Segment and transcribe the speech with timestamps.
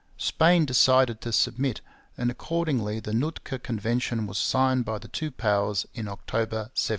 [0.17, 1.79] Spain decided to submit,
[2.17, 6.89] and accordingly the Nootka Convention was signed by the two powers in October 1790.